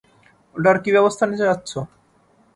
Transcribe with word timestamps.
ওটার 0.55 0.77
কী 0.83 0.89
ব্যবস্থা 0.95 1.23
নিতে 1.25 1.45
চাচ্ছ? 1.49 1.71